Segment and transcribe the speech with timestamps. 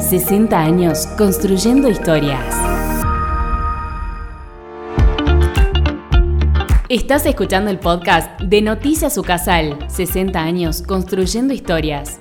[0.00, 2.54] 60 años construyendo historias.
[6.88, 12.20] Estás escuchando el podcast de Noticias Ucasal, 60 años construyendo historias.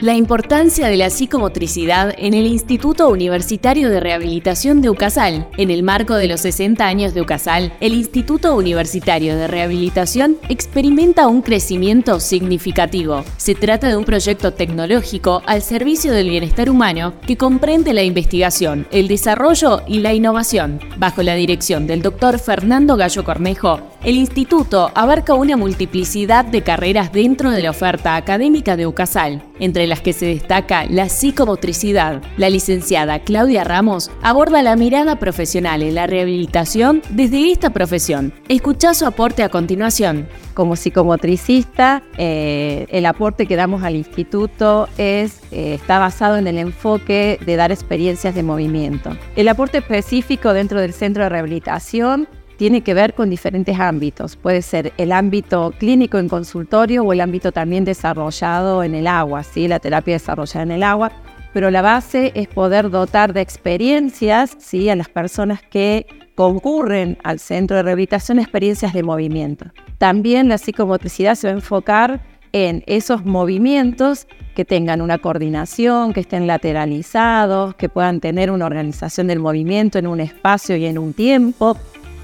[0.00, 5.48] La importancia de la psicomotricidad en el Instituto Universitario de Rehabilitación de Ucasal.
[5.56, 11.26] En el marco de los 60 años de Ucasal, el Instituto Universitario de Rehabilitación experimenta
[11.26, 13.24] un crecimiento significativo.
[13.38, 18.86] Se trata de un proyecto tecnológico al servicio del bienestar humano que comprende la investigación,
[18.92, 20.78] el desarrollo y la innovación.
[20.96, 27.12] Bajo la dirección del doctor Fernando Gallo Cornejo, el instituto abarca una multiplicidad de carreras
[27.12, 32.22] dentro de la oferta académica de UCASAL, entre las que se destaca la psicomotricidad.
[32.36, 38.32] La licenciada Claudia Ramos aborda la mirada profesional en la rehabilitación desde esta profesión.
[38.48, 40.28] Escucha su aporte a continuación.
[40.54, 47.38] Como psicomotricista, eh, el aporte que damos al instituto eh, está basado en el enfoque
[47.44, 49.16] de dar experiencias de movimiento.
[49.36, 52.28] El aporte específico dentro del centro de rehabilitación
[52.58, 54.36] tiene que ver con diferentes ámbitos.
[54.36, 59.44] Puede ser el ámbito clínico en consultorio o el ámbito también desarrollado en el agua,
[59.44, 59.68] ¿sí?
[59.68, 61.12] la terapia desarrollada en el agua.
[61.54, 64.90] Pero la base es poder dotar de experiencias ¿sí?
[64.90, 69.66] a las personas que concurren al centro de rehabilitación, experiencias de movimiento.
[69.98, 72.20] También la psicomotricidad se va a enfocar
[72.52, 79.28] en esos movimientos que tengan una coordinación, que estén lateralizados, que puedan tener una organización
[79.28, 81.76] del movimiento en un espacio y en un tiempo,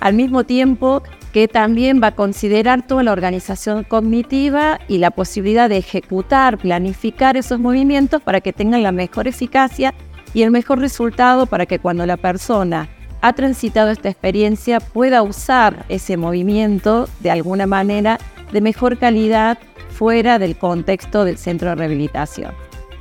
[0.05, 1.03] al mismo tiempo
[1.33, 7.39] que también va a considerar toda la organización cognitiva y la posibilidad de ejecutar, planificar
[7.39, 9.95] esos movimientos para que tengan la mejor eficacia
[10.35, 12.91] y el mejor resultado para que cuando la persona
[13.23, 18.19] ha transitado esta experiencia pueda usar ese movimiento de alguna manera
[18.53, 22.53] de mejor calidad fuera del contexto del centro de rehabilitación.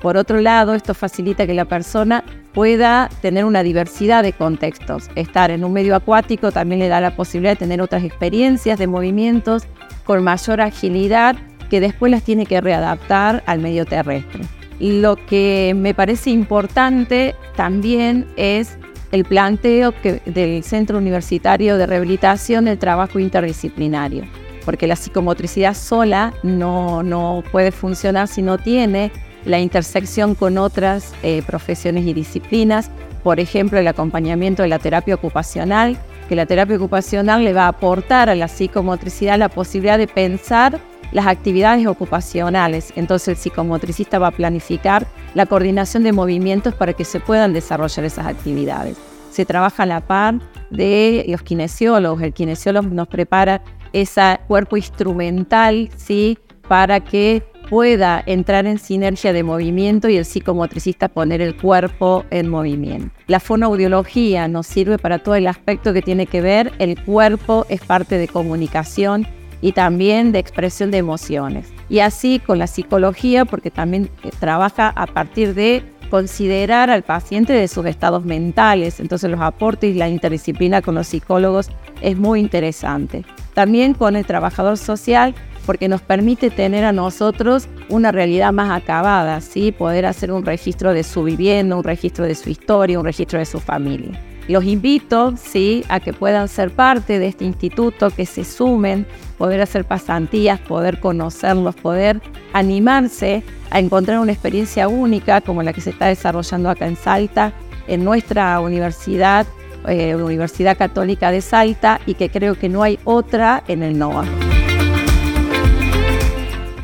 [0.04, 5.10] Por otro lado, esto facilita que la persona pueda tener una diversidad de contextos.
[5.16, 8.86] Estar en un medio acuático también le da la posibilidad de tener otras experiencias de
[8.86, 9.64] movimientos
[10.04, 11.38] con mayor agilidad
[11.70, 14.42] que después las tiene que readaptar al medio terrestre.
[14.82, 18.78] Lo que me parece importante también es
[19.14, 19.94] el planteo
[20.26, 24.26] del Centro Universitario de Rehabilitación del Trabajo Interdisciplinario,
[24.66, 29.10] porque la psicomotricidad sola no, no puede funcionar si no tiene
[29.46, 32.90] la intersección con otras eh, profesiones y disciplinas,
[33.24, 37.70] por ejemplo, el acompañamiento de la terapia ocupacional, que la terapia ocupacional le va a
[37.70, 40.80] aportar a la psicomotricidad la posibilidad de pensar
[41.12, 42.92] las actividades ocupacionales.
[42.96, 48.06] Entonces el psicomotricista va a planificar la coordinación de movimientos para que se puedan desarrollar
[48.06, 48.98] esas actividades.
[49.32, 50.40] Se trabaja a la par
[50.70, 52.22] de los kinesiólogos.
[52.22, 53.62] El kinesiólogo nos prepara
[53.94, 56.38] ese cuerpo instrumental, ¿sí?
[56.68, 62.50] Para que pueda entrar en sinergia de movimiento y el psicomotricista poner el cuerpo en
[62.50, 63.10] movimiento.
[63.28, 67.82] La fonoaudiología nos sirve para todo el aspecto que tiene que ver, el cuerpo es
[67.82, 69.28] parte de comunicación
[69.62, 71.72] y también de expresión de emociones.
[71.90, 77.54] Y así con la psicología, porque también eh, trabaja a partir de considerar al paciente
[77.54, 79.00] de sus estados mentales.
[79.00, 81.70] Entonces los aportes y la interdisciplina con los psicólogos
[82.02, 83.26] es muy interesante.
[83.54, 85.34] También con el trabajador social
[85.66, 89.72] porque nos permite tener a nosotros una realidad más acabada, ¿sí?
[89.72, 93.46] poder hacer un registro de su vivienda, un registro de su historia, un registro de
[93.46, 94.20] su familia.
[94.48, 95.86] Los invito ¿sí?
[95.88, 99.06] a que puedan ser parte de este instituto, que se sumen,
[99.38, 105.82] poder hacer pasantías, poder conocerlos, poder animarse a encontrar una experiencia única como la que
[105.82, 107.54] se está desarrollando acá en Salta,
[107.88, 109.48] en nuestra universidad,
[109.88, 114.26] eh, Universidad Católica de Salta, y que creo que no hay otra en el NOA.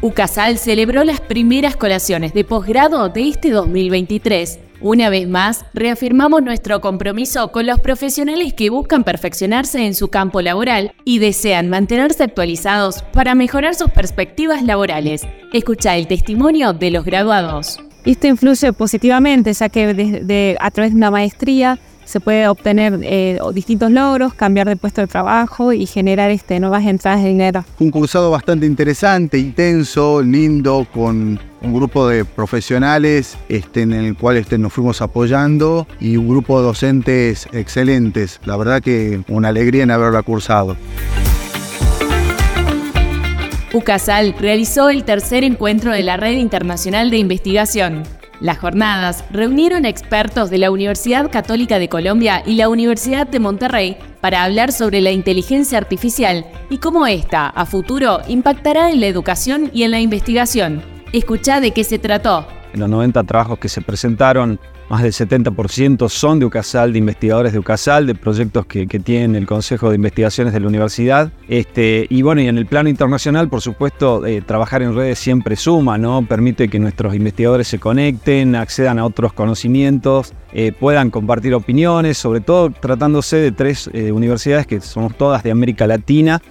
[0.02, 4.60] UCASAL celebró las primeras colaciones de posgrado de este 2023.
[4.80, 10.42] Una vez más, reafirmamos nuestro compromiso con los profesionales que buscan perfeccionarse en su campo
[10.42, 15.28] laboral y desean mantenerse actualizados para mejorar sus perspectivas laborales.
[15.52, 17.78] Escucha el testimonio de los graduados.
[18.06, 21.78] Esto influye positivamente, ya que a través de una maestría
[22.10, 26.84] se puede obtener eh, distintos logros, cambiar de puesto de trabajo y generar este, nuevas
[26.86, 27.64] entradas de dinero.
[27.78, 34.38] Un cursado bastante interesante, intenso, lindo, con un grupo de profesionales este, en el cual
[34.38, 38.40] este, nos fuimos apoyando y un grupo de docentes excelentes.
[38.44, 40.78] La verdad que una alegría en haberla cursado.
[43.72, 48.19] UCASAL realizó el tercer encuentro de la Red Internacional de Investigación.
[48.40, 53.98] Las jornadas reunieron expertos de la Universidad Católica de Colombia y la Universidad de Monterrey
[54.22, 59.70] para hablar sobre la inteligencia artificial y cómo ésta, a futuro, impactará en la educación
[59.74, 60.82] y en la investigación.
[61.12, 62.59] Escucha de qué se trató.
[62.74, 67.54] En los 90 trabajos que se presentaron, más del 70% son de UCASAL, de investigadores
[67.54, 71.32] de UCASAL, de proyectos que, que tienen el Consejo de Investigaciones de la Universidad.
[71.48, 75.56] Este, y bueno, y en el plano internacional, por supuesto, eh, trabajar en redes siempre
[75.56, 76.26] suma, ¿no?
[76.26, 82.42] Permite que nuestros investigadores se conecten, accedan a otros conocimientos, eh, puedan compartir opiniones, sobre
[82.42, 86.42] todo tratándose de tres eh, universidades que somos todas de América Latina.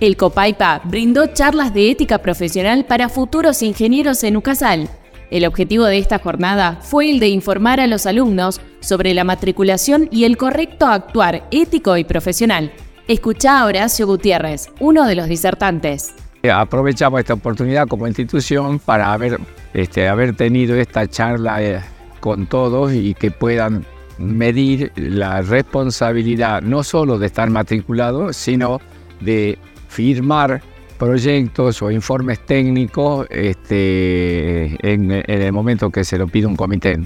[0.00, 4.88] El Copaipa brindó charlas de ética profesional para futuros ingenieros en UCASAL.
[5.30, 10.08] El objetivo de esta jornada fue el de informar a los alumnos sobre la matriculación
[10.10, 12.72] y el correcto actuar ético y profesional.
[13.08, 16.14] Escucha a Horacio Gutiérrez, uno de los disertantes.
[16.50, 19.38] Aprovechamos esta oportunidad como institución para haber,
[19.74, 21.82] este, tenido esta charla eh,
[22.20, 23.84] con todos y que puedan
[24.16, 28.80] medir la responsabilidad no solo de estar matriculado, sino
[29.20, 29.58] de
[29.90, 30.62] firmar
[30.98, 36.98] proyectos o informes técnicos este, en, en el momento que se lo pide un comité.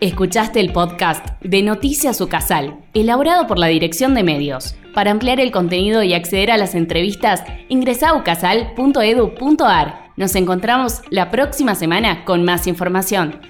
[0.00, 4.76] Escuchaste el podcast de Noticias Ucasal, elaborado por la Dirección de Medios.
[4.94, 10.06] Para ampliar el contenido y acceder a las entrevistas, ingresa a ucasal.edu.ar.
[10.16, 13.40] Nos encontramos la próxima semana con más información.